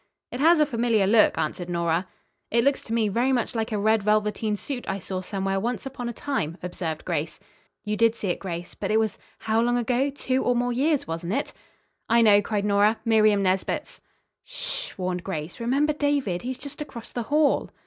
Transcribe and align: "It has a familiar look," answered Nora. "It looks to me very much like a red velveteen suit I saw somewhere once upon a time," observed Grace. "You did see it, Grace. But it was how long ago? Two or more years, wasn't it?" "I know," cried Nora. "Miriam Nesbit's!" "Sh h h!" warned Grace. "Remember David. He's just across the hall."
"It 0.31 0.39
has 0.39 0.59
a 0.59 0.65
familiar 0.65 1.05
look," 1.05 1.37
answered 1.37 1.69
Nora. 1.69 2.07
"It 2.49 2.63
looks 2.63 2.81
to 2.85 2.91
me 2.93 3.07
very 3.07 3.31
much 3.31 3.53
like 3.53 3.71
a 3.71 3.77
red 3.77 4.01
velveteen 4.01 4.57
suit 4.57 4.89
I 4.89 4.97
saw 4.97 5.21
somewhere 5.21 5.59
once 5.59 5.85
upon 5.85 6.09
a 6.09 6.11
time," 6.11 6.57
observed 6.63 7.05
Grace. 7.05 7.39
"You 7.83 7.95
did 7.95 8.15
see 8.15 8.29
it, 8.29 8.39
Grace. 8.39 8.73
But 8.73 8.89
it 8.89 8.97
was 8.99 9.19
how 9.41 9.61
long 9.61 9.77
ago? 9.77 10.09
Two 10.09 10.43
or 10.43 10.55
more 10.55 10.73
years, 10.73 11.05
wasn't 11.05 11.33
it?" 11.33 11.53
"I 12.09 12.23
know," 12.23 12.41
cried 12.41 12.65
Nora. 12.65 12.97
"Miriam 13.05 13.43
Nesbit's!" 13.43 14.01
"Sh 14.43 14.87
h 14.87 14.87
h!" 14.93 14.97
warned 14.97 15.23
Grace. 15.23 15.59
"Remember 15.59 15.93
David. 15.93 16.41
He's 16.41 16.57
just 16.57 16.81
across 16.81 17.11
the 17.11 17.21
hall." 17.29 17.69